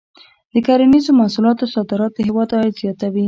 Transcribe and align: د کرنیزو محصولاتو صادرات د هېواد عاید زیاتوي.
د 0.53 0.55
کرنیزو 0.67 1.11
محصولاتو 1.19 1.71
صادرات 1.73 2.11
د 2.15 2.19
هېواد 2.27 2.49
عاید 2.57 2.75
زیاتوي. 2.81 3.19